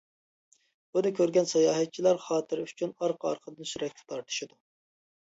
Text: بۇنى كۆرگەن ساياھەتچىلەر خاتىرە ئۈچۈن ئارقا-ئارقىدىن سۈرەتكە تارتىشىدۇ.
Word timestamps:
بۇنى 0.97 1.09
كۆرگەن 1.17 1.49
ساياھەتچىلەر 1.51 2.19
خاتىرە 2.27 2.63
ئۈچۈن 2.69 2.93
ئارقا-ئارقىدىن 3.03 3.69
سۈرەتكە 3.73 4.07
تارتىشىدۇ. 4.15 4.57